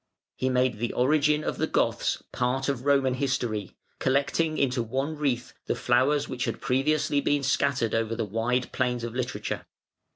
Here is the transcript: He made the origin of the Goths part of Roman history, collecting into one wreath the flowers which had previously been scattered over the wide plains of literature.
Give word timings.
He 0.35 0.49
made 0.49 0.79
the 0.79 0.93
origin 0.93 1.43
of 1.43 1.59
the 1.59 1.67
Goths 1.67 2.23
part 2.31 2.67
of 2.67 2.85
Roman 2.87 3.13
history, 3.13 3.75
collecting 3.99 4.57
into 4.57 4.81
one 4.81 5.15
wreath 5.15 5.53
the 5.67 5.75
flowers 5.75 6.27
which 6.27 6.45
had 6.45 6.59
previously 6.59 7.21
been 7.21 7.43
scattered 7.43 7.93
over 7.93 8.15
the 8.15 8.25
wide 8.25 8.71
plains 8.71 9.03
of 9.03 9.13
literature. 9.13 9.67